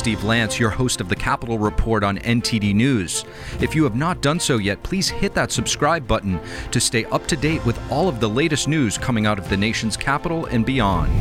Steve 0.00 0.24
Lance, 0.24 0.58
your 0.58 0.70
host 0.70 1.02
of 1.02 1.10
the 1.10 1.14
Capitol 1.14 1.58
Report 1.58 2.02
on 2.02 2.16
NTD 2.20 2.74
News. 2.74 3.26
If 3.60 3.74
you 3.74 3.84
have 3.84 3.94
not 3.94 4.22
done 4.22 4.40
so 4.40 4.56
yet, 4.56 4.82
please 4.82 5.10
hit 5.10 5.34
that 5.34 5.52
subscribe 5.52 6.08
button 6.08 6.40
to 6.70 6.80
stay 6.80 7.04
up 7.04 7.26
to 7.26 7.36
date 7.36 7.62
with 7.66 7.78
all 7.92 8.08
of 8.08 8.18
the 8.18 8.26
latest 8.26 8.66
news 8.66 8.96
coming 8.96 9.26
out 9.26 9.38
of 9.38 9.50
the 9.50 9.58
nation's 9.58 9.98
capital 9.98 10.46
and 10.46 10.64
beyond. 10.64 11.12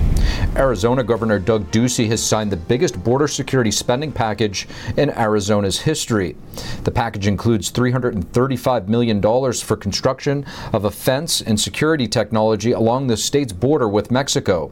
Arizona 0.56 1.04
Governor 1.04 1.40
Doug 1.40 1.70
Ducey 1.72 2.08
has 2.08 2.24
signed 2.24 2.54
the 2.54 2.58
biggest 2.58 3.04
border 3.04 3.28
security 3.28 3.70
spending 3.70 4.14
package 4.14 4.66
in 4.96 5.10
Arizona's 5.10 5.82
history. 5.82 6.38
The 6.86 6.92
package 6.92 7.28
includes 7.28 7.74
$335 7.74 8.88
million 8.88 9.22
for 9.22 9.76
construction 9.76 10.46
of 10.72 10.86
a 10.86 10.92
fence 10.92 11.42
and 11.42 11.60
security 11.60 12.08
technology 12.08 12.72
along 12.72 13.08
the 13.08 13.18
state's 13.18 13.52
border 13.52 13.90
with 13.90 14.10
Mexico. 14.10 14.72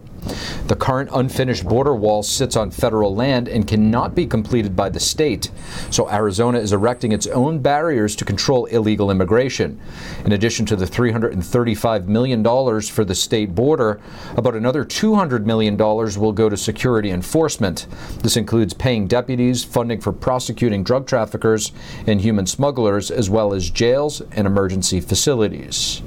The 0.67 0.75
current 0.75 1.09
unfinished 1.13 1.65
border 1.65 1.95
wall 1.95 2.23
sits 2.23 2.55
on 2.55 2.71
federal 2.71 3.15
land 3.15 3.47
and 3.47 3.67
cannot 3.67 4.15
be 4.15 4.25
completed 4.25 4.75
by 4.75 4.89
the 4.89 4.99
state, 4.99 5.51
so 5.89 6.09
Arizona 6.09 6.59
is 6.59 6.73
erecting 6.73 7.11
its 7.11 7.27
own 7.27 7.59
barriers 7.59 8.15
to 8.17 8.25
control 8.25 8.65
illegal 8.65 9.11
immigration. 9.11 9.79
In 10.25 10.31
addition 10.33 10.65
to 10.67 10.75
the 10.75 10.85
$335 10.85 12.07
million 12.07 12.43
for 12.81 13.05
the 13.05 13.15
state 13.15 13.55
border, 13.55 13.99
about 14.35 14.55
another 14.55 14.83
$200 14.83 15.45
million 15.45 15.77
will 15.77 16.33
go 16.33 16.49
to 16.49 16.57
security 16.57 17.11
enforcement. 17.11 17.87
This 18.21 18.37
includes 18.37 18.73
paying 18.73 19.07
deputies, 19.07 19.63
funding 19.63 20.01
for 20.01 20.11
prosecuting 20.11 20.83
drug 20.83 21.07
traffickers 21.07 21.71
and 22.05 22.21
human 22.21 22.45
smugglers, 22.45 23.09
as 23.11 23.29
well 23.29 23.53
as 23.53 23.69
jails 23.69 24.21
and 24.31 24.47
emergency 24.47 24.99
facilities. 24.99 26.01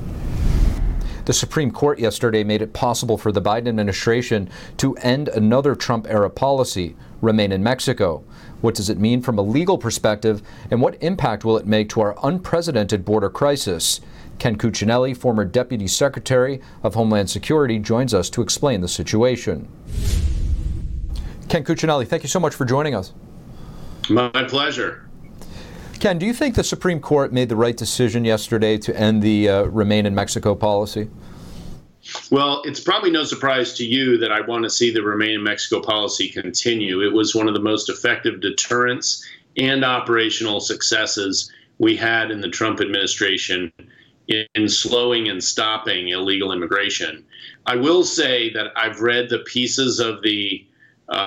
The 1.27 1.33
Supreme 1.33 1.71
Court 1.71 1.99
yesterday 1.99 2.43
made 2.43 2.63
it 2.63 2.73
possible 2.73 3.19
for 3.19 3.31
the 3.31 3.43
Biden 3.43 3.69
administration 3.69 4.49
to 4.79 4.95
end 4.97 5.29
another 5.29 5.75
Trump 5.75 6.07
era 6.09 6.31
policy, 6.31 6.97
remain 7.21 7.53
in 7.53 7.63
Mexico. 7.63 8.25
What 8.63 8.75
does 8.75 8.89
it 8.89 8.99
mean 8.99 9.21
from 9.21 9.39
a 9.39 9.43
legal 9.43 9.77
perspective, 9.77 10.43
and 10.71 10.81
what 10.81 11.03
impact 11.03 11.45
will 11.45 11.57
it 11.57 11.67
make 11.67 11.89
to 11.91 12.01
our 12.01 12.17
unprecedented 12.23 13.05
border 13.05 13.29
crisis? 13.29 14.01
Ken 14.39 14.57
Cuccinelli, 14.57 15.15
former 15.15 15.45
Deputy 15.45 15.87
Secretary 15.87 16.61
of 16.83 16.95
Homeland 16.95 17.29
Security, 17.29 17.79
joins 17.79 18.15
us 18.15 18.31
to 18.31 18.41
explain 18.41 18.81
the 18.81 18.89
situation. 18.89 19.69
Ken 21.49 21.65
Cuccinelli, 21.65 22.07
thank 22.07 22.23
you 22.23 22.29
so 22.29 22.41
much 22.41 22.55
for 22.55 22.65
joining 22.65 22.95
us. 22.95 23.13
My 24.09 24.31
pleasure. 24.49 25.10
Ken, 26.01 26.19
do 26.19 26.25
you 26.25 26.33
think 26.33 26.55
the 26.55 26.65
Supreme 26.65 26.99
Court 26.99 27.31
made 27.31 27.51
the 27.51 27.57
right 27.57 27.77
decision 27.77 28.25
yesterday 28.25 28.79
to 28.79 28.99
end 28.99 29.23
the 29.23 29.51
uh, 29.51 29.63
Remain 29.65 30.07
in 30.07 30.15
Mexico 30.15 30.55
policy? 30.55 31.11
Well, 32.31 32.63
it's 32.65 32.81
probably 32.81 33.11
no 33.11 33.25
surprise 33.25 33.75
to 33.75 33.85
you 33.85 34.17
that 34.17 34.33
I 34.33 34.41
want 34.41 34.65
to 34.65 34.71
see 34.71 34.91
the 34.91 35.03
Remain 35.03 35.33
in 35.33 35.43
Mexico 35.43 35.83
policy 35.83 36.31
continue. 36.31 37.03
It 37.03 37.13
was 37.13 37.35
one 37.35 37.49
of 37.49 37.55
the 37.55 37.61
most 37.61 37.91
effective 37.91 38.41
deterrents 38.41 39.29
and 39.59 39.85
operational 39.85 40.61
successes 40.61 41.53
we 41.79 41.97
had 41.97 42.31
in 42.31 42.41
the 42.41 42.49
Trump 42.49 42.81
administration 42.81 43.71
in 44.27 44.69
slowing 44.69 45.29
and 45.29 45.45
stopping 45.45 46.09
illegal 46.09 46.51
immigration. 46.51 47.25
I 47.67 47.77
will 47.77 48.05
say 48.05 48.51
that 48.55 48.69
I've 48.75 49.03
read 49.03 49.29
the 49.29 49.41
pieces 49.41 50.01
of 50.01 50.23
the 50.23 50.67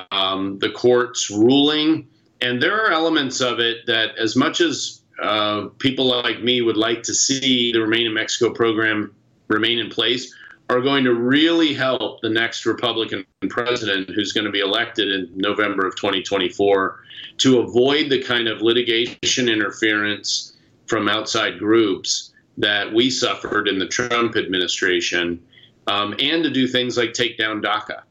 um, 0.09 0.57
the 0.59 0.69
court's 0.69 1.29
ruling 1.29 2.07
and 2.43 2.61
there 2.61 2.75
are 2.75 2.91
elements 2.91 3.39
of 3.39 3.59
it 3.59 3.85
that, 3.87 4.17
as 4.17 4.35
much 4.35 4.59
as 4.59 5.01
uh, 5.21 5.67
people 5.79 6.05
like 6.05 6.41
me 6.41 6.61
would 6.61 6.75
like 6.75 7.01
to 7.03 7.13
see 7.13 7.71
the 7.71 7.79
Remain 7.79 8.05
in 8.05 8.13
Mexico 8.13 8.53
program 8.53 9.15
remain 9.47 9.79
in 9.79 9.89
place, 9.89 10.33
are 10.69 10.81
going 10.81 11.05
to 11.05 11.13
really 11.13 11.73
help 11.73 12.19
the 12.21 12.29
next 12.29 12.65
Republican 12.65 13.25
president 13.49 14.09
who's 14.09 14.33
going 14.33 14.45
to 14.45 14.51
be 14.51 14.59
elected 14.59 15.09
in 15.09 15.29
November 15.35 15.87
of 15.87 15.95
2024 15.95 16.99
to 17.37 17.59
avoid 17.59 18.09
the 18.09 18.21
kind 18.21 18.49
of 18.49 18.61
litigation 18.61 19.47
interference 19.47 20.57
from 20.87 21.07
outside 21.07 21.59
groups 21.59 22.33
that 22.57 22.93
we 22.93 23.09
suffered 23.09 23.67
in 23.69 23.79
the 23.79 23.87
Trump 23.87 24.35
administration, 24.35 25.41
um, 25.87 26.13
and 26.19 26.43
to 26.43 26.49
do 26.49 26.67
things 26.67 26.97
like 26.97 27.13
take 27.13 27.37
down 27.37 27.61
DACA. 27.61 28.01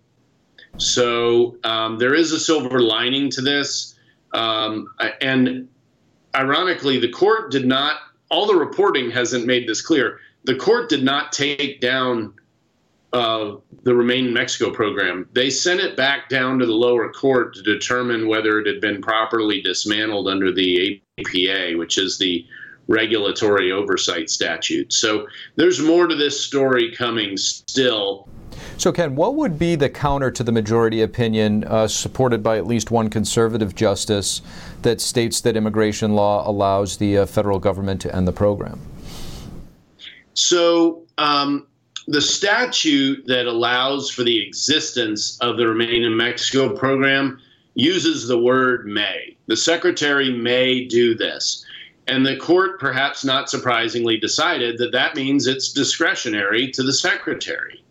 So 0.78 1.56
um, 1.64 1.98
there 1.98 2.14
is 2.14 2.32
a 2.32 2.40
silver 2.40 2.80
lining 2.80 3.30
to 3.30 3.42
this. 3.42 3.91
Um, 4.32 4.92
and 5.20 5.68
ironically, 6.34 6.98
the 6.98 7.10
court 7.10 7.50
did 7.50 7.66
not, 7.66 7.96
all 8.30 8.46
the 8.46 8.56
reporting 8.56 9.10
hasn't 9.10 9.46
made 9.46 9.68
this 9.68 9.82
clear. 9.82 10.20
The 10.44 10.56
court 10.56 10.88
did 10.88 11.04
not 11.04 11.32
take 11.32 11.80
down 11.80 12.34
uh, 13.12 13.56
the 13.82 13.94
Remain 13.94 14.28
in 14.28 14.32
Mexico 14.32 14.70
program. 14.70 15.28
They 15.32 15.50
sent 15.50 15.80
it 15.80 15.96
back 15.96 16.28
down 16.28 16.58
to 16.58 16.66
the 16.66 16.72
lower 16.72 17.12
court 17.12 17.54
to 17.54 17.62
determine 17.62 18.26
whether 18.26 18.58
it 18.58 18.66
had 18.66 18.80
been 18.80 19.02
properly 19.02 19.60
dismantled 19.60 20.28
under 20.28 20.50
the 20.50 21.02
APA, 21.18 21.76
which 21.76 21.98
is 21.98 22.16
the 22.16 22.46
regulatory 22.88 23.72
oversight 23.72 24.30
statute. 24.30 24.92
So 24.92 25.26
there's 25.56 25.80
more 25.80 26.06
to 26.06 26.14
this 26.14 26.44
story 26.44 26.94
coming 26.94 27.36
still. 27.36 28.28
So, 28.76 28.92
Ken, 28.92 29.14
what 29.14 29.34
would 29.36 29.58
be 29.58 29.76
the 29.76 29.88
counter 29.88 30.30
to 30.30 30.42
the 30.42 30.52
majority 30.52 31.02
opinion 31.02 31.64
uh, 31.64 31.88
supported 31.88 32.42
by 32.42 32.58
at 32.58 32.66
least 32.66 32.90
one 32.90 33.08
conservative 33.10 33.74
justice 33.74 34.42
that 34.82 35.00
states 35.00 35.40
that 35.42 35.56
immigration 35.56 36.14
law 36.14 36.48
allows 36.48 36.96
the 36.96 37.18
uh, 37.18 37.26
federal 37.26 37.58
government 37.58 38.00
to 38.02 38.14
end 38.14 38.26
the 38.26 38.32
program? 38.32 38.80
So, 40.34 41.02
um, 41.18 41.66
the 42.08 42.20
statute 42.20 43.26
that 43.26 43.46
allows 43.46 44.10
for 44.10 44.24
the 44.24 44.44
existence 44.44 45.38
of 45.40 45.56
the 45.56 45.68
Remain 45.68 46.02
in 46.02 46.16
Mexico 46.16 46.74
program 46.74 47.38
uses 47.74 48.26
the 48.26 48.38
word 48.38 48.86
may. 48.86 49.36
The 49.46 49.56
secretary 49.56 50.32
may 50.32 50.84
do 50.84 51.14
this. 51.14 51.64
And 52.08 52.26
the 52.26 52.36
court, 52.36 52.80
perhaps 52.80 53.24
not 53.24 53.48
surprisingly, 53.48 54.16
decided 54.16 54.78
that 54.78 54.92
that 54.92 55.14
means 55.14 55.46
it's 55.46 55.72
discretionary 55.72 56.70
to 56.72 56.82
the 56.82 56.92
secretary. 56.92 57.82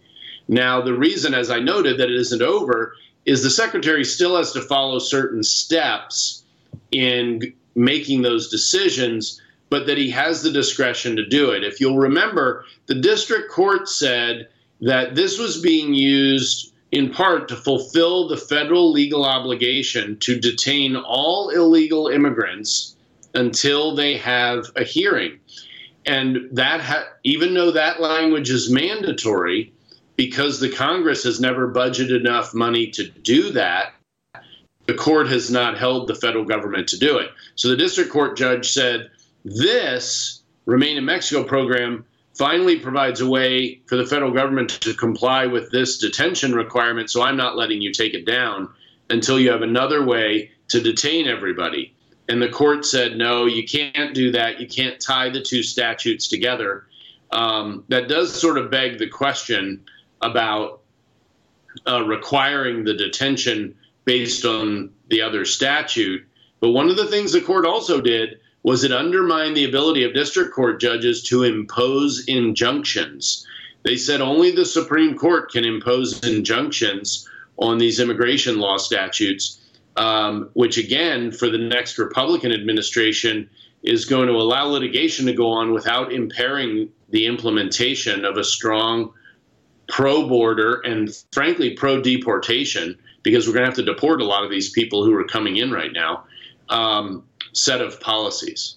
Now, 0.48 0.82
the 0.82 0.94
reason, 0.94 1.34
as 1.34 1.50
I 1.50 1.60
noted, 1.60 1.98
that 1.98 2.10
it 2.10 2.20
isn't 2.20 2.42
over 2.42 2.96
is 3.26 3.42
the 3.42 3.50
secretary 3.50 4.04
still 4.04 4.36
has 4.36 4.52
to 4.52 4.62
follow 4.62 5.00
certain 5.00 5.44
steps 5.44 6.44
in 6.92 7.54
making 7.76 8.22
those 8.22 8.50
decisions, 8.50 9.42
but 9.70 9.88
that 9.88 9.98
he 9.98 10.10
has 10.10 10.44
the 10.44 10.52
discretion 10.52 11.16
to 11.16 11.26
do 11.26 11.52
it. 11.52 11.64
If 11.64 11.80
you'll 11.80 11.98
remember, 11.98 12.66
the 12.88 12.96
district 12.96 13.50
court 13.50 13.88
said 13.88 14.50
that 14.82 15.16
this 15.16 15.40
was 15.40 15.62
being 15.62 15.94
used 15.94 16.74
in 16.92 17.12
part 17.12 17.48
to 17.48 17.56
fulfill 17.56 18.28
the 18.28 18.36
federal 18.36 18.92
legal 18.92 19.24
obligation 19.24 20.18
to 20.20 20.38
detain 20.38 20.98
all 20.98 21.50
illegal 21.50 22.08
immigrants 22.08 22.98
until 23.34 23.96
they 23.96 24.18
have 24.18 24.66
a 24.76 24.84
hearing. 24.84 25.40
And 26.06 26.50
that, 26.52 26.82
ha- 26.82 27.08
even 27.24 27.54
though 27.54 27.72
that 27.72 28.02
language 28.02 28.50
is 28.50 28.72
mandatory, 28.72 29.72
because 30.16 30.60
the 30.60 30.72
Congress 30.72 31.24
has 31.24 31.40
never 31.40 31.72
budgeted 31.72 32.20
enough 32.20 32.54
money 32.54 32.88
to 32.92 33.08
do 33.08 33.52
that, 33.52 33.94
the 34.88 34.94
court 34.94 35.28
has 35.28 35.52
not 35.52 35.78
held 35.78 36.08
the 36.08 36.16
federal 36.16 36.44
government 36.44 36.88
to 36.90 36.98
do 36.98 37.18
it. 37.18 37.30
So 37.56 37.70
the 37.70 37.78
district 37.78 38.12
court 38.12 38.36
judge 38.36 38.72
said, 38.72 39.10
This 39.46 40.42
Remain 40.66 40.98
in 40.98 41.06
Mexico 41.06 41.44
program 41.44 42.06
finally 42.38 42.80
provides 42.80 43.20
a 43.20 43.30
way 43.30 43.82
for 43.88 43.98
the 43.98 44.06
federal 44.06 44.32
government 44.32 44.70
to 44.70 44.94
comply 44.94 45.46
with 45.46 45.72
this 45.72 45.98
detention 45.98 46.54
requirement, 46.54 47.10
so 47.10 47.22
I'm 47.24 47.36
not 47.36 47.58
letting 47.58 47.82
you 47.82 47.92
take 47.92 48.14
it 48.14 48.26
down 48.26 48.70
until 49.10 49.40
you 49.40 49.52
have 49.52 49.64
another 49.64 50.06
way 50.06 50.52
to 50.70 50.80
detain 50.80 51.28
everybody. 51.28 51.94
And 52.32 52.42
the 52.42 52.48
court 52.48 52.86
said, 52.86 53.18
no, 53.18 53.46
you 53.46 53.66
can't 53.66 54.14
do 54.14 54.32
that. 54.32 54.62
You 54.62 54.66
can't 54.66 55.02
tie 55.02 55.30
the 55.30 55.42
two 55.42 55.62
statutes 55.62 56.30
together. 56.30 56.86
Um, 57.30 57.84
that 57.90 58.08
does 58.08 58.34
sort 58.34 58.58
of 58.58 58.72
beg 58.72 59.00
the 59.00 59.10
question 59.10 59.84
about 60.22 60.80
uh, 61.86 62.06
requiring 62.06 62.86
the 62.86 62.94
detention 62.94 63.76
based 64.06 64.46
on 64.46 64.92
the 65.10 65.22
other 65.22 65.44
statute. 65.44 66.26
But 66.62 66.70
one 66.70 66.90
of 66.90 66.96
the 66.96 67.08
things 67.08 67.34
the 67.34 67.42
court 67.42 67.66
also 67.66 68.00
did 68.00 68.40
was 68.64 68.86
it 68.86 68.94
undermined 68.94 69.58
the 69.58 69.66
ability 69.66 70.06
of 70.06 70.14
district 70.14 70.54
court 70.54 70.80
judges 70.80 71.24
to 71.24 71.44
impose 71.44 72.24
injunctions. 72.30 73.46
They 73.84 73.98
said 73.98 74.22
only 74.22 74.52
the 74.52 74.64
Supreme 74.64 75.18
Court 75.18 75.52
can 75.52 75.66
impose 75.66 76.26
injunctions 76.26 77.28
on 77.58 77.78
these 77.78 78.00
immigration 78.00 78.58
law 78.58 78.78
statutes, 78.78 79.60
um, 79.96 80.50
which 80.54 80.78
again, 80.78 81.32
for 81.32 81.50
the 81.50 81.58
next 81.58 81.98
Republican 81.98 82.52
administration, 82.52 83.50
is 83.84 84.06
going 84.06 84.28
to 84.28 84.34
allow 84.34 84.66
litigation 84.68 85.26
to 85.26 85.34
go 85.34 85.52
on 85.52 85.74
without 85.74 86.12
impairing 86.12 86.90
the 87.10 87.26
implementation 87.26 88.26
of 88.26 88.38
a 88.38 88.44
strong 88.44 89.12
pro 89.88 90.28
border 90.28 90.82
and 90.82 91.14
frankly 91.32 91.72
pro 91.72 92.02
deportation 92.02 92.98
because 93.24 93.48
we're 93.48 93.54
going 93.54 93.64
to 93.64 93.70
have 93.70 93.76
to 93.76 93.84
deport 93.84 94.22
a 94.22 94.26
lot 94.26 94.44
of 94.44 94.50
these 94.50 94.70
people 94.70 95.04
who 95.04 95.14
are 95.16 95.24
coming 95.24 95.58
in 95.58 95.72
right 95.72 95.92
now 95.94 96.24
um, 96.70 97.24
set 97.54 97.82
of 97.82 98.00
policies. 98.00 98.76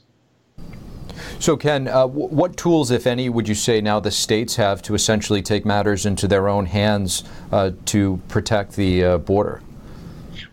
So, 1.38 1.56
Ken, 1.56 1.87
uh, 1.87 2.06
w- 2.06 2.26
what 2.28 2.56
tools, 2.56 2.90
if 2.90 3.06
any, 3.06 3.28
would 3.28 3.46
you 3.46 3.55
say 3.55 3.81
now 3.81 4.00
the 4.00 4.10
states 4.10 4.56
have 4.56 4.82
to 4.82 4.94
essentially 4.94 5.43
take 5.43 5.64
matters 5.64 6.05
into 6.05 6.26
their 6.26 6.49
own 6.49 6.67
hands 6.67 7.22
uh, 7.52 7.70
to 7.87 8.20
protect 8.28 8.75
the 8.75 9.05
uh, 9.05 9.19
border? 9.19 9.62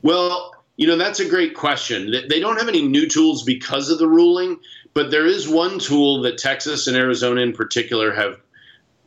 Well, 0.02 0.52
You 0.78 0.88
know, 0.88 0.98
that's 0.98 1.20
a 1.20 1.30
great 1.30 1.54
question. 1.54 2.12
They 2.28 2.40
don't 2.40 2.58
have 2.58 2.68
any 2.68 2.82
new 2.82 3.08
tools 3.08 3.44
because 3.44 3.92
of 3.92 4.00
the 4.00 4.08
ruling, 4.08 4.58
but 4.96 5.12
there 5.12 5.28
is 5.28 5.48
one 5.48 5.78
tool 5.78 6.22
that 6.24 6.40
Texas 6.40 6.88
and 6.88 6.98
Arizona 6.98 7.42
in 7.42 7.54
particular 7.54 8.12
have, 8.12 8.40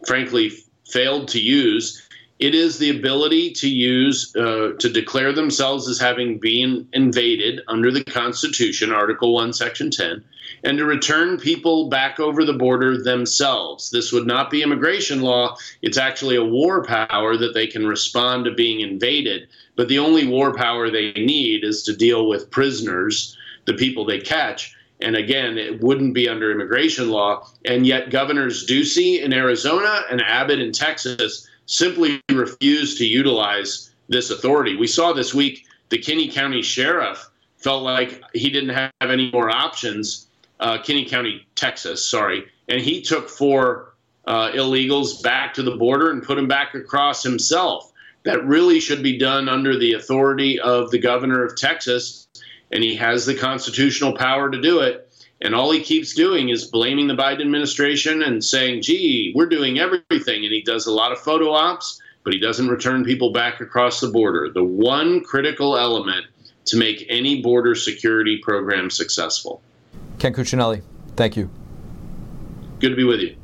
frankly, 0.07 0.53
failed 0.89 1.27
to 1.29 1.41
use. 1.41 2.07
It 2.41 2.55
is 2.55 2.79
the 2.79 2.91
ability 2.91 3.53
to 3.53 3.69
use, 3.69 4.35
uh, 4.35 4.73
to 4.81 4.89
declare 4.89 5.33
themselves 5.33 5.89
as 5.89 6.01
having 6.01 6.39
been 6.39 6.89
invaded 6.93 7.61
under 7.69 7.93
the 7.93 8.03
Constitution, 8.03 8.91
Article 8.91 9.33
1, 9.33 9.53
Section 9.53 9.89
10, 9.93 10.25
and 10.65 10.79
to 10.79 10.85
return 10.85 11.39
people 11.39 11.89
back 11.89 12.19
over 12.19 12.45
the 12.45 12.53
border 12.53 13.01
themselves. 13.01 13.91
This 13.91 14.11
would 14.11 14.27
not 14.27 14.51
be 14.51 14.63
immigration 14.63 15.21
law. 15.21 15.57
It's 15.81 15.97
actually 15.97 16.35
a 16.35 16.45
war 16.45 16.83
power 16.83 17.37
that 17.37 17.55
they 17.55 17.69
can 17.69 17.87
respond 17.87 18.47
to 18.47 18.51
being 18.51 18.81
invaded. 18.81 19.47
But 19.77 19.87
the 19.89 20.01
only 20.01 20.27
war 20.27 20.53
power 20.53 20.91
they 20.91 21.13
need 21.13 21.63
is 21.63 21.85
to 21.85 21.97
deal 21.97 22.27
with 22.29 22.51
prisoners, 22.51 23.37
the 23.67 23.75
people 23.75 24.05
they 24.05 24.21
catch. 24.21 24.75
And 25.01 25.15
again, 25.15 25.57
it 25.57 25.81
wouldn't 25.81 26.15
be 26.15 26.29
under 26.29 26.51
immigration 26.51 27.11
law. 27.11 27.47
And 27.65 27.87
yet, 27.87 28.11
Governors 28.11 28.67
Ducey 28.67 29.23
in 29.23 29.33
Arizona 29.33 30.03
and 30.11 30.21
Abbott 30.21 30.59
in 30.59 30.73
Texas 30.73 31.49
simply 31.67 32.21
refused 32.31 32.99
to 32.99 33.07
utilize 33.07 33.95
this 34.09 34.31
authority. 34.31 34.77
We 34.77 34.87
saw 34.87 35.13
this 35.13 35.35
week 35.35 35.67
the 35.89 35.99
Kinney 35.99 36.29
County 36.29 36.63
Sheriff 36.63 37.31
felt 37.57 37.83
like 37.83 38.23
he 38.35 38.51
didn't 38.51 38.75
have 38.75 38.91
any 39.01 39.31
more 39.31 39.51
options 39.51 40.29
uh, 40.61 40.79
Kinney 40.79 41.05
County, 41.05 41.47
Texas, 41.55 42.09
sorry, 42.09 42.45
and 42.69 42.81
he 42.81 43.03
took 43.03 43.29
four 43.29 43.95
uh, 44.27 44.51
illegals 44.53 45.23
back 45.23 45.55
to 45.55 45.63
the 45.63 45.77
border 45.77 46.11
and 46.11 46.23
put 46.23 46.37
them 46.37 46.49
back 46.49 46.75
across 46.75 47.23
himself. 47.23 47.93
That 48.25 48.45
really 48.45 48.81
should 48.81 49.03
be 49.03 49.19
done 49.19 49.49
under 49.49 49.79
the 49.79 49.93
authority 49.93 50.59
of 50.59 50.91
the 50.91 50.99
governor 50.99 51.45
of 51.45 51.57
Texas, 51.57 52.27
and 52.73 52.83
he 52.83 52.95
has 52.97 53.27
the 53.27 53.35
constitutional 53.35 54.17
power 54.17 54.51
to 54.51 54.61
do 54.61 54.81
it. 54.81 55.04
And 55.45 55.55
all 55.55 55.71
he 55.71 55.81
keeps 55.81 56.15
doing 56.15 56.49
is 56.49 56.65
blaming 56.65 57.07
the 57.07 57.15
Biden 57.15 57.43
administration 57.43 58.23
and 58.23 58.43
saying, 58.43 58.81
gee, 58.81 59.31
we're 59.37 59.47
doing 59.47 59.79
everything. 59.79 60.43
And 60.43 60.53
he 60.55 60.63
does 60.63 60.87
a 60.87 60.91
lot 60.91 61.13
of 61.13 61.19
photo 61.19 61.51
ops, 61.51 62.01
but 62.25 62.33
he 62.33 62.41
doesn't 62.41 62.69
return 62.69 63.05
people 63.05 63.31
back 63.31 63.61
across 63.61 64.01
the 64.01 64.09
border. 64.09 64.51
The 64.51 64.65
one 64.65 65.23
critical 65.23 65.77
element 65.77 66.25
to 66.65 66.79
make 66.79 67.05
any 67.11 67.43
border 67.43 67.75
security 67.75 68.39
program 68.39 68.89
successful. 68.89 69.61
Ken 70.19 70.33
Cuccinelli, 70.33 70.81
thank 71.15 71.37
you. 71.37 71.51
Good 72.81 72.91
to 72.91 72.97
be 72.97 73.05
with 73.05 73.21
you. 73.21 73.37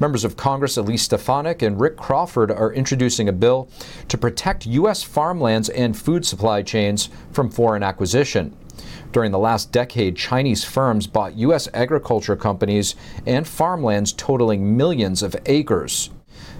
Members 0.00 0.24
of 0.24 0.38
Congress 0.38 0.78
Elise 0.78 1.02
Stefanik 1.02 1.60
and 1.60 1.78
Rick 1.78 1.98
Crawford 1.98 2.50
are 2.50 2.72
introducing 2.72 3.28
a 3.28 3.32
bill 3.32 3.68
to 4.08 4.16
protect 4.16 4.64
U.S. 4.64 5.02
farmlands 5.02 5.68
and 5.68 5.96
food 5.96 6.24
supply 6.24 6.62
chains 6.62 7.10
from 7.32 7.50
foreign 7.50 7.82
acquisition. 7.82 8.56
During 9.12 9.32
the 9.32 9.38
last 9.38 9.72
decade, 9.72 10.16
Chinese 10.16 10.64
firms 10.64 11.06
bought 11.06 11.36
U.S. 11.36 11.68
agriculture 11.72 12.36
companies 12.36 12.94
and 13.24 13.46
farmlands 13.46 14.12
totaling 14.12 14.76
millions 14.76 15.22
of 15.22 15.36
acres. 15.46 16.10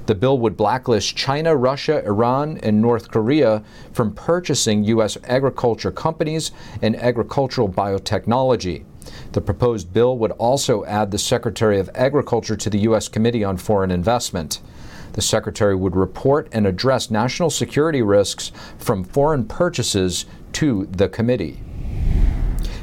The 0.07 0.15
bill 0.15 0.39
would 0.39 0.57
blacklist 0.57 1.17
China, 1.17 1.57
Russia, 1.57 2.05
Iran, 2.05 2.59
and 2.63 2.81
North 2.81 3.11
Korea 3.11 3.65
from 3.93 4.15
purchasing 4.15 4.85
U.S. 4.85 5.19
agriculture 5.25 5.91
companies 5.91 6.53
and 6.81 6.95
agricultural 6.97 7.69
biotechnology. 7.69 8.85
The 9.33 9.41
proposed 9.41 9.93
bill 9.93 10.17
would 10.19 10.33
also 10.33 10.85
add 10.85 11.11
the 11.11 11.19
Secretary 11.19 11.79
of 11.79 11.91
Agriculture 11.95 12.57
to 12.57 12.71
the 12.71 12.79
U.S. 12.81 13.09
Committee 13.09 13.45
on 13.45 13.57
Foreign 13.57 13.91
Investment. 13.91 14.61
The 15.13 15.23
Secretary 15.23 15.75
would 15.75 15.97
report 15.97 16.49
and 16.53 16.67
address 16.67 17.11
national 17.11 17.51
security 17.51 18.03
risks 18.03 18.53
from 18.79 19.03
foreign 19.03 19.45
purchases 19.47 20.27
to 20.53 20.87
the 20.87 21.09
committee. 21.09 21.61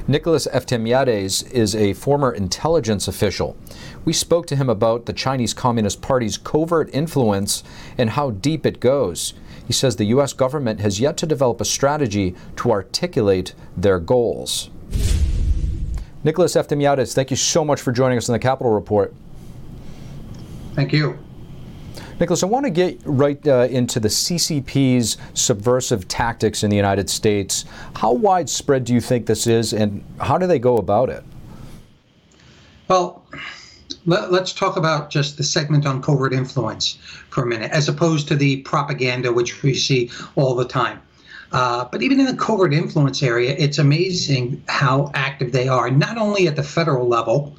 Nicholas 0.05 0.47
Eftimiades 0.47 1.50
is 1.51 1.73
a 1.73 1.94
former 1.94 2.33
intelligence 2.33 3.07
official. 3.07 3.55
We 4.03 4.11
spoke 4.11 4.47
to 4.47 4.55
him 4.57 4.69
about 4.69 5.05
the 5.05 5.13
Chinese 5.13 5.53
Communist 5.53 6.01
Party's 6.01 6.38
covert 6.38 6.89
influence 6.91 7.63
and 7.97 8.09
how 8.09 8.31
deep 8.31 8.65
it 8.65 8.81
goes. 8.81 9.33
He 9.65 9.71
says 9.71 9.95
the 9.95 10.05
U.S. 10.05 10.33
government 10.33 10.81
has 10.81 11.00
yet 11.00 11.15
to 11.17 11.25
develop 11.25 11.61
a 11.61 11.65
strategy 11.65 12.35
to 12.57 12.71
articulate 12.71 13.55
their 13.77 13.97
goals. 13.97 14.69
Nicholas 16.25 16.55
Eftimiades, 16.55 17.13
thank 17.13 17.31
you 17.31 17.38
so 17.38 17.63
much 17.63 17.79
for 17.79 17.94
joining 17.94 18.17
us 18.17 18.27
on 18.27 18.33
the 18.33 18.39
Capitol 18.39 18.73
Report. 18.73 19.13
Thank 20.75 20.91
you. 20.91 21.22
Nicholas, 22.19 22.44
I 22.44 22.45
want 22.45 22.65
to 22.65 22.69
get 22.69 23.00
right 23.06 23.45
uh, 23.48 23.68
into 23.69 24.00
the 24.00 24.07
CCP's 24.07 25.18
subversive 25.33 26.07
tactics 26.07 26.63
in 26.63 26.69
the 26.69 26.75
United 26.75 27.10
States. 27.10 27.65
How 27.95 28.13
widespread 28.13 28.86
do 28.86 28.94
you 28.94 29.01
think 29.01 29.25
this 29.25 29.48
is, 29.48 29.74
and 29.74 30.04
how 30.19 30.38
do 30.38 30.45
they 30.48 30.60
go 30.60 30.77
about 30.77 31.10
it? 31.10 31.24
Well, 32.88 33.24
let, 34.06 34.31
us 34.31 34.54
talk 34.54 34.77
about 34.77 35.10
just 35.10 35.38
the 35.38 35.44
segment 35.44 35.86
on 35.86 36.01
covert 36.01 36.33
influence 36.33 36.98
for 37.30 37.44
a 37.44 37.48
minute, 37.48 37.71
as 37.71 37.89
opposed 37.89 38.27
to 38.27 38.36
the 38.36 38.57
propaganda 38.57 39.31
which 39.31 39.63
we 39.63 39.74
see 39.74 40.12
all 40.36 40.56
the 40.56 40.65
time. 40.65 41.01
Uh, 41.51 41.86
but 41.92 42.01
even 42.01 42.19
in 42.19 42.25
the 42.25 42.36
covert 42.36 42.74
influence 42.74 43.24
area, 43.24 43.56
it's 43.57 43.77
amazing 43.77 44.62
how 44.68 45.12
active 45.13 45.51
they 45.51 45.68
are, 45.68 45.89
not 45.89 46.18
only 46.18 46.48
at 46.48 46.56
the 46.56 46.63
federal 46.63 47.07
level, 47.07 47.56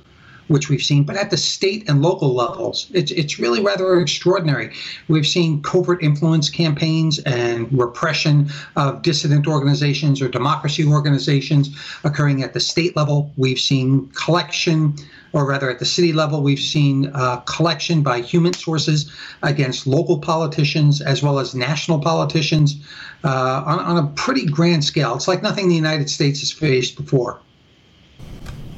which 0.48 0.68
we've 0.68 0.82
seen, 0.82 1.04
but 1.04 1.16
at 1.16 1.30
the 1.30 1.36
state 1.36 1.88
and 1.88 2.02
local 2.02 2.34
levels. 2.34 2.88
It's, 2.92 3.10
it's 3.10 3.38
really 3.38 3.62
rather 3.62 3.98
extraordinary. 4.00 4.74
We've 5.08 5.26
seen 5.26 5.62
covert 5.62 6.02
influence 6.02 6.50
campaigns 6.50 7.18
and 7.20 7.66
repression 7.76 8.50
of 8.76 9.02
dissident 9.02 9.46
organizations 9.46 10.20
or 10.20 10.28
democracy 10.28 10.84
organizations 10.84 11.76
occurring 12.04 12.42
at 12.42 12.52
the 12.52 12.60
state 12.60 12.96
level. 12.96 13.32
We've 13.36 13.58
seen 13.58 14.08
collection, 14.10 14.94
or 15.32 15.46
rather 15.46 15.70
at 15.70 15.78
the 15.78 15.86
city 15.86 16.12
level, 16.12 16.42
we've 16.42 16.58
seen 16.58 17.10
uh, 17.14 17.36
collection 17.38 18.02
by 18.02 18.20
human 18.20 18.52
sources 18.52 19.12
against 19.42 19.86
local 19.86 20.18
politicians 20.18 21.00
as 21.00 21.22
well 21.22 21.38
as 21.38 21.54
national 21.54 22.00
politicians 22.00 22.76
uh, 23.24 23.62
on, 23.66 23.78
on 23.78 24.04
a 24.04 24.06
pretty 24.08 24.46
grand 24.46 24.84
scale. 24.84 25.14
It's 25.16 25.28
like 25.28 25.42
nothing 25.42 25.68
the 25.68 25.74
United 25.74 26.10
States 26.10 26.40
has 26.40 26.52
faced 26.52 26.96
before. 26.96 27.40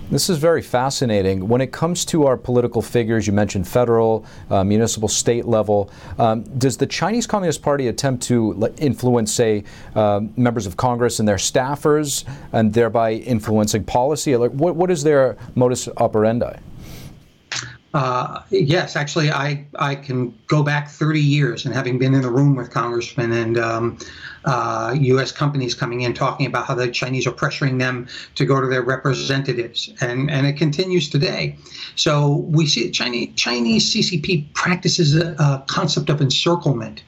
This 0.09 0.31
is 0.31 0.39
very 0.39 0.63
fascinating. 0.63 1.49
When 1.49 1.61
it 1.61 1.73
comes 1.73 2.05
to 2.07 2.27
our 2.27 2.37
political 2.37 2.81
figures, 2.81 3.27
you 3.27 3.33
mentioned 3.33 3.67
federal, 3.67 4.25
uh, 4.51 4.63
municipal, 4.63 5.09
state 5.09 5.47
level. 5.47 5.91
Um, 6.17 6.45
does 6.59 6.77
the 6.77 6.87
Chinese 6.87 7.27
Communist 7.27 7.61
Party 7.61 7.89
attempt 7.89 8.23
to 8.25 8.73
influence, 8.79 9.33
say, 9.33 9.65
uh, 9.97 10.21
members 10.37 10.65
of 10.65 10.77
Congress 10.77 11.19
and 11.19 11.27
their 11.27 11.37
staffers, 11.39 12.25
and 12.53 12.73
thereby 12.73 13.15
influencing 13.15 13.83
policy? 13.83 14.37
Like, 14.37 14.53
what, 14.53 14.77
what 14.77 14.93
is 14.93 15.03
their 15.03 15.37
modus 15.57 15.89
operandi? 15.97 16.57
Uh, 17.97 18.43
yes, 18.51 18.95
actually, 18.95 19.31
I, 19.31 19.65
I 19.79 19.95
can 19.95 20.39
go 20.49 20.63
back 20.63 20.91
30 20.91 21.19
years 21.19 21.65
and 21.65 21.75
having 21.75 21.99
been 21.99 22.13
in 22.13 22.21
the 22.21 22.31
room 22.31 22.55
with 22.55 22.71
congressmen 22.71 23.33
and 23.33 23.57
um, 23.57 23.99
uh, 24.45 24.95
U.S. 25.01 25.33
companies 25.33 25.75
coming 25.75 26.03
in 26.03 26.13
talking 26.13 26.45
about 26.45 26.67
how 26.67 26.75
the 26.75 26.89
Chinese 26.89 27.27
are 27.27 27.33
pressuring 27.33 27.79
them 27.79 28.07
to 28.35 28.45
go 28.45 28.61
to 28.61 28.67
their 28.67 28.83
representatives, 28.83 29.89
and, 30.03 30.31
and 30.31 30.47
it 30.47 30.59
continues 30.59 31.09
today. 31.09 31.57
So 31.95 32.45
we 32.51 32.67
see 32.67 32.91
Chinese, 32.91 33.35
Chinese 33.35 33.95
CCP 33.95 34.53
practices 34.53 35.17
a, 35.17 35.33
a 35.39 35.65
concept 35.67 36.11
of 36.11 36.21
encirclement, 36.21 37.03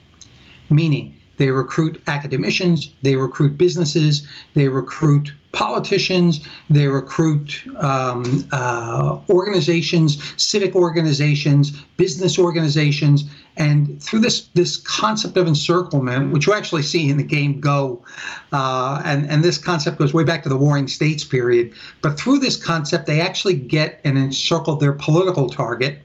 meaning 0.71 1.18
they 1.39 1.51
recruit 1.51 2.03
academicians, 2.07 2.93
they 3.03 3.17
recruit 3.17 3.57
businesses, 3.57 4.27
they 4.55 4.69
recruit 4.69 5.33
politicians, 5.53 6.47
they 6.69 6.87
recruit 6.87 7.63
um, 7.79 8.47
uh, 8.53 9.19
organizations, 9.31 10.23
civic 10.37 10.75
organizations, 10.77 11.71
business 11.97 12.39
organizations, 12.39 13.25
and 13.57 14.01
through 14.03 14.21
this 14.21 14.49
this 14.55 14.77
concept 14.77 15.37
of 15.37 15.49
encirclement, 15.49 16.33
which 16.33 16.47
you 16.47 16.53
actually 16.53 16.83
see 16.83 17.09
in 17.09 17.17
the 17.17 17.25
game 17.25 17.61
Go, 17.61 18.05
uh, 18.53 19.01
and 19.05 19.29
and 19.31 19.43
this 19.43 19.59
concept 19.59 19.99
goes 19.99 20.13
way 20.13 20.25
back 20.25 20.43
to 20.43 20.49
the 20.49 20.57
Warring 20.57 20.89
States 20.89 21.25
period. 21.25 21.73
But 22.03 22.19
through 22.19 22.41
this 22.41 22.57
concept, 22.57 23.07
they 23.07 23.21
actually 23.21 23.55
get 23.55 24.01
and 24.05 24.19
encircle 24.19 24.77
their 24.77 24.93
political 24.93 25.49
target 25.49 26.01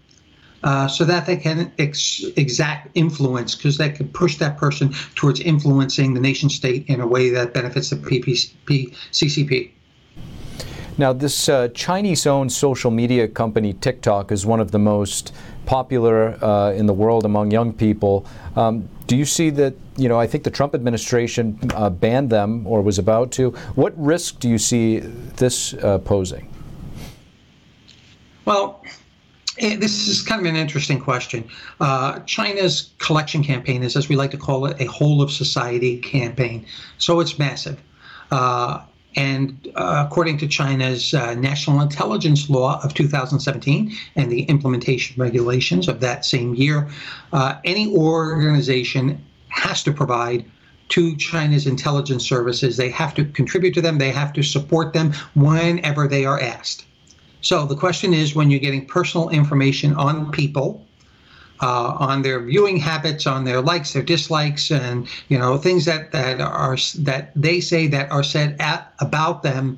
uh, 0.63 0.87
so 0.87 1.05
that 1.05 1.25
they 1.25 1.37
can 1.37 1.71
ex- 1.77 2.23
exact 2.35 2.89
influence 2.95 3.55
because 3.55 3.77
they 3.77 3.89
can 3.89 4.07
push 4.09 4.37
that 4.37 4.57
person 4.57 4.93
towards 5.15 5.39
influencing 5.39 6.13
the 6.13 6.19
nation 6.19 6.49
state 6.49 6.85
in 6.87 7.01
a 7.01 7.07
way 7.07 7.29
that 7.29 7.53
benefits 7.53 7.89
the 7.89 7.95
PPP, 7.95 8.95
CCP. 9.11 9.71
Now, 10.97 11.11
this 11.11 11.49
uh, 11.49 11.69
Chinese 11.69 12.27
owned 12.27 12.51
social 12.51 12.91
media 12.91 13.27
company 13.27 13.73
TikTok 13.73 14.31
is 14.31 14.45
one 14.45 14.59
of 14.59 14.71
the 14.71 14.77
most 14.77 15.33
popular 15.65 16.37
uh, 16.43 16.71
in 16.73 16.85
the 16.85 16.93
world 16.93 17.25
among 17.25 17.49
young 17.49 17.73
people. 17.73 18.25
Um, 18.55 18.87
do 19.07 19.17
you 19.17 19.25
see 19.25 19.49
that? 19.51 19.73
You 19.97 20.07
know, 20.07 20.19
I 20.19 20.27
think 20.27 20.43
the 20.43 20.51
Trump 20.51 20.75
administration 20.75 21.59
uh, 21.73 21.89
banned 21.89 22.29
them 22.29 22.65
or 22.67 22.81
was 22.81 22.99
about 22.99 23.31
to. 23.33 23.51
What 23.75 23.93
risk 23.97 24.39
do 24.39 24.49
you 24.49 24.57
see 24.57 24.99
this 24.99 25.73
uh, 25.75 25.97
posing? 25.99 26.49
Well, 28.45 28.83
Eh, 29.59 29.75
this 29.75 30.07
is 30.07 30.21
kind 30.21 30.41
of 30.41 30.47
an 30.47 30.55
interesting 30.55 30.99
question. 30.99 31.47
Uh, 31.79 32.19
China's 32.21 32.91
collection 32.97 33.43
campaign 33.43 33.83
is, 33.83 33.95
as 33.95 34.09
we 34.09 34.15
like 34.15 34.31
to 34.31 34.37
call 34.37 34.65
it, 34.65 34.79
a 34.81 34.85
whole 34.85 35.21
of 35.21 35.31
society 35.31 35.97
campaign. 35.99 36.65
So 36.97 37.19
it's 37.19 37.37
massive. 37.37 37.79
Uh, 38.31 38.81
and 39.15 39.71
uh, 39.75 40.05
according 40.07 40.39
to 40.39 40.47
China's 40.47 41.13
uh, 41.13 41.35
National 41.35 41.81
Intelligence 41.81 42.49
Law 42.49 42.81
of 42.83 42.95
2017 42.95 43.95
and 44.15 44.31
the 44.31 44.43
implementation 44.43 45.21
regulations 45.21 45.87
of 45.87 45.99
that 45.99 46.25
same 46.25 46.55
year, 46.55 46.89
uh, 47.31 47.59
any 47.63 47.93
organization 47.95 49.23
has 49.49 49.83
to 49.83 49.91
provide 49.91 50.45
to 50.89 51.15
China's 51.17 51.67
intelligence 51.67 52.27
services. 52.27 52.77
They 52.77 52.89
have 52.89 53.13
to 53.15 53.25
contribute 53.25 53.75
to 53.75 53.81
them, 53.81 53.99
they 53.99 54.11
have 54.11 54.33
to 54.33 54.41
support 54.41 54.93
them 54.93 55.13
whenever 55.35 56.07
they 56.07 56.25
are 56.25 56.39
asked. 56.39 56.85
So 57.43 57.65
the 57.65 57.75
question 57.75 58.13
is 58.13 58.33
when 58.33 58.49
you're 58.49 58.61
getting 58.61 58.85
personal 58.85 59.29
information 59.29 59.93
on 59.95 60.31
people, 60.31 60.85
uh, 61.61 61.95
on 61.99 62.21
their 62.21 62.41
viewing 62.41 62.77
habits, 62.77 63.27
on 63.27 63.43
their 63.43 63.61
likes, 63.61 63.93
their 63.93 64.01
dislikes, 64.01 64.71
and 64.71 65.07
you 65.27 65.37
know 65.37 65.57
things 65.57 65.85
that 65.85 66.11
that 66.13 66.39
are 66.41 66.77
that 66.99 67.31
they 67.35 67.59
say 67.59 67.87
that 67.87 68.11
are 68.11 68.23
said 68.23 68.55
at, 68.59 68.93
about 68.99 69.43
them. 69.43 69.77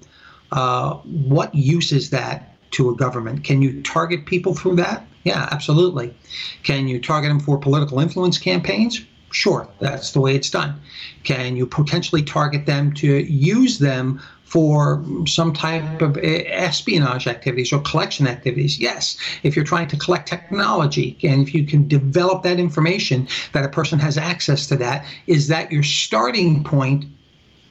Uh, 0.52 0.94
what 1.04 1.54
use 1.54 1.92
is 1.92 2.12
that 2.12 2.56
to 2.72 2.90
a 2.90 2.96
government? 2.96 3.44
Can 3.44 3.62
you 3.64 3.82
target 3.82 4.28
people 4.28 4.54
through 4.54 4.76
that? 4.76 5.06
Yeah, 5.24 5.50
absolutely. 5.52 6.16
Can 6.62 6.88
you 6.88 7.02
target 7.02 7.30
them 7.30 7.40
for 7.40 7.58
political 7.58 8.00
influence 8.00 8.38
campaigns? 8.38 9.04
Sure, 9.32 9.68
that's 9.80 10.12
the 10.12 10.22
way 10.22 10.36
it's 10.36 10.52
done. 10.52 10.80
Can 11.24 11.58
you 11.58 11.66
potentially 11.66 12.22
target 12.22 12.68
them 12.68 12.94
to 12.94 13.26
use 13.26 13.80
them 13.80 14.22
for 14.56 15.04
some 15.28 15.52
type 15.52 16.02
of 16.02 16.18
espionage 16.18 17.28
activities 17.28 17.74
or 17.74 17.82
collection 17.82 18.26
activities. 18.26 18.80
Yes, 18.80 19.18
if 19.44 19.54
you're 19.54 19.66
trying 19.66 19.90
to 19.90 19.98
collect 19.98 20.30
technology 20.30 21.18
and 21.24 21.46
if 21.46 21.54
you 21.54 21.66
can 21.66 21.90
develop 21.90 22.42
that 22.44 22.58
information 22.58 23.28
that 23.52 23.66
a 23.66 23.68
person 23.68 24.00
has 24.00 24.18
access 24.18 24.66
to 24.68 24.78
that, 24.78 25.06
is 25.28 25.50
that 25.50 25.74
your 25.74 25.84
starting 25.84 26.64
point 26.64 27.04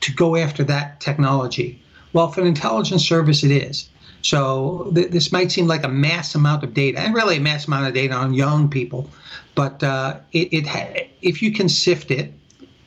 to 0.02 0.12
go 0.12 0.36
after 0.36 0.62
that 0.62 1.00
technology? 1.00 1.80
Well, 2.12 2.30
for 2.30 2.42
an 2.42 2.48
intelligence 2.48 3.02
service, 3.02 3.42
it 3.42 3.50
is. 3.50 3.88
So 4.20 4.92
th- 4.94 5.10
this 5.10 5.32
might 5.32 5.50
seem 5.50 5.66
like 5.66 5.84
a 5.84 5.88
mass 5.88 6.34
amount 6.34 6.64
of 6.64 6.74
data, 6.74 7.00
and 7.00 7.14
really 7.14 7.38
a 7.38 7.40
mass 7.40 7.66
amount 7.66 7.86
of 7.88 7.94
data 7.94 8.12
on 8.12 8.34
young 8.34 8.68
people, 8.68 9.08
but 9.54 9.82
uh, 9.82 10.18
it, 10.32 10.52
it 10.52 10.66
ha- 10.66 11.08
if 11.22 11.40
you 11.40 11.50
can 11.50 11.70
sift 11.70 12.10
it 12.10 12.34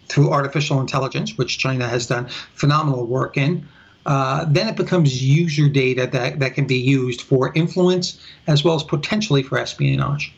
through 0.07 0.29
artificial 0.29 0.79
intelligence, 0.79 1.35
which 1.35 1.57
China 1.57 1.87
has 1.87 2.05
done 2.05 2.27
phenomenal 2.53 3.03
work 3.03 3.37
in, 3.37 3.67
uh, 4.07 4.45
then 4.47 4.69
it 4.69 4.77
becomes 4.77 5.21
user 5.21 5.67
data 5.67 6.07
that, 6.07 6.39
that 6.39 6.55
can 6.55 6.65
be 6.65 6.77
used 6.77 7.21
for 7.21 7.51
influence 7.53 8.19
as 8.47 8.63
well 8.63 8.75
as 8.75 8.83
potentially 8.83 9.43
for 9.43 9.57
espionage. 9.57 10.33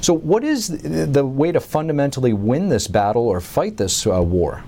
So, 0.00 0.14
what 0.14 0.44
is 0.44 0.68
the 0.68 1.26
way 1.26 1.52
to 1.52 1.60
fundamentally 1.60 2.32
win 2.32 2.68
this 2.68 2.86
battle 2.86 3.26
or 3.26 3.40
fight 3.40 3.78
this 3.78 4.06
uh, 4.06 4.22
war? 4.22 4.62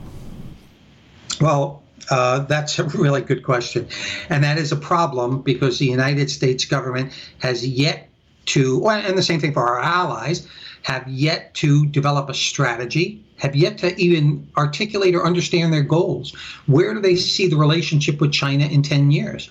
Well, 1.41 1.83
uh, 2.11 2.41
that's 2.41 2.79
a 2.79 2.85
really 2.85 3.21
good 3.21 3.45
question. 3.45 3.87
And 4.29 4.43
that 4.43 4.59
is 4.59 4.73
a 4.73 4.77
problem 4.77 5.43
because 5.43 5.79
the 5.79 5.87
United 5.87 6.31
States 6.31 6.65
government 6.65 7.13
has 7.39 7.67
yet 7.67 8.09
to, 8.47 8.89
and 8.89 9.17
the 9.17 9.23
same 9.23 9.39
thing 9.39 9.53
for 9.53 9.63
our 9.63 9.81
allies, 9.81 10.49
have 10.83 11.07
yet 11.07 11.55
to 11.55 11.87
develop 11.87 12.29
a 12.29 12.35
strategy 12.35 13.23
have 13.43 13.57
yet 13.57 13.77
to 13.77 13.93
even 14.01 14.49
articulate 14.57 15.17
or 15.17 15.27
understand 15.27 15.73
their 15.73 15.83
goals. 15.83 16.33
Where 16.67 16.95
do 16.95 17.01
they 17.01 17.17
see 17.17 17.49
the 17.49 17.57
relationship 17.57 18.21
with 18.21 18.31
China 18.31 18.67
in 18.67 18.83
10 18.83 19.11
years? 19.11 19.51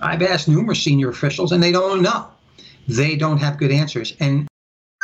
I've 0.00 0.22
asked 0.22 0.46
numerous 0.46 0.84
senior 0.84 1.08
officials 1.08 1.50
and 1.50 1.60
they 1.60 1.72
don't 1.72 2.00
know. 2.00 2.28
They 2.86 3.16
don't 3.16 3.38
have 3.38 3.58
good 3.58 3.72
answers. 3.72 4.14
And 4.20 4.46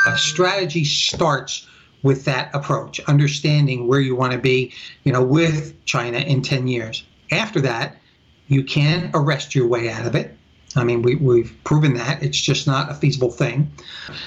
a 0.07 0.17
strategy 0.17 0.85
starts 0.85 1.67
with 2.05 2.25
that 2.27 2.55
approach, 2.55 3.01
understanding 3.01 3.89
where 3.89 4.01
you 4.01 4.15
want 4.15 4.33
to 4.33 4.39
be, 4.39 4.73
you 5.03 5.13
know, 5.13 5.25
with 5.25 5.85
China 5.85 6.19
in 6.19 6.41
10 6.41 6.69
years. 6.69 7.05
After 7.33 7.61
that, 7.63 7.97
you 8.47 8.63
can 8.63 9.11
arrest 9.13 9.57
your 9.57 9.67
way 9.67 9.91
out 9.91 10.07
of 10.07 10.15
it. 10.15 10.37
I 10.77 10.85
mean, 10.85 11.03
we, 11.03 11.17
we've 11.17 11.53
proven 11.65 11.95
that. 11.95 12.23
It's 12.23 12.41
just 12.41 12.67
not 12.67 12.91
a 12.91 12.95
feasible 12.95 13.33
thing. 13.33 13.71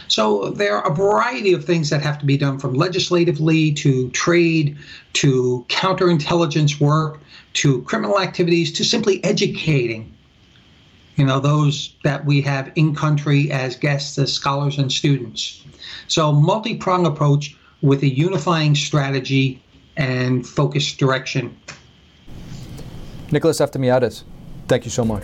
So 0.10 0.50
there 0.50 0.78
are 0.78 0.92
a 0.92 0.94
variety 0.94 1.54
of 1.54 1.64
things 1.64 1.90
that 1.90 2.02
have 2.02 2.20
to 2.20 2.26
be 2.26 2.38
done 2.38 2.60
from 2.60 2.74
legislatively 2.74 3.72
to 3.74 4.10
trade 4.10 4.78
to 5.14 5.66
counterintelligence 5.70 6.82
work 6.82 7.22
to 7.54 7.82
criminal 7.84 8.20
activities 8.20 8.72
to 8.74 8.84
simply 8.84 9.24
educating 9.24 10.14
you 11.16 11.26
know 11.26 11.40
those 11.40 11.94
that 12.04 12.26
we 12.26 12.42
have 12.42 12.72
in 12.76 12.96
country 12.96 13.52
as 13.52 13.76
guests 13.76 14.18
as 14.18 14.34
scholars 14.34 14.78
and 14.78 14.92
students 14.92 15.64
so 16.08 16.32
multi-pronged 16.32 17.06
approach 17.06 17.56
with 17.82 18.02
a 18.02 18.08
unifying 18.08 18.74
strategy 18.74 19.62
and 19.98 20.48
focused 20.48 20.98
direction 20.98 21.56
nicholas 23.32 23.60
eftimiades 23.60 24.24
thank 24.68 24.86
you 24.86 24.92
so 24.92 25.06
much 25.06 25.24